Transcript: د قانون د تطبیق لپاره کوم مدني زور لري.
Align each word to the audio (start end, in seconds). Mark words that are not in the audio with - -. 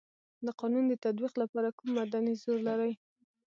د 0.45 0.47
قانون 0.59 0.85
د 0.87 0.93
تطبیق 1.03 1.33
لپاره 1.41 1.69
کوم 1.77 1.89
مدني 1.99 2.33
زور 2.41 2.59
لري. 2.67 2.91